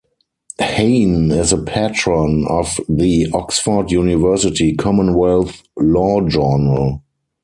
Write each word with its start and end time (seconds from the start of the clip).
Hayne 0.59 1.29
is 1.29 1.53
a 1.53 1.59
patron 1.61 2.47
of 2.49 2.79
the 2.89 3.27
"Oxford 3.35 3.91
University 3.91 4.73
Commonwealth 4.75 5.61
Law 5.77 6.21
Journal". 6.27 7.03